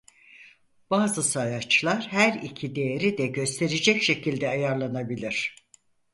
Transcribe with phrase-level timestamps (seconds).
[0.89, 5.55] Bazı sayaçlar her iki değeri de gösterecek şekilde ayarlanabilir.